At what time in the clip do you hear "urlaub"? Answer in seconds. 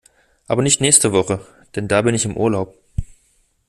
2.35-2.73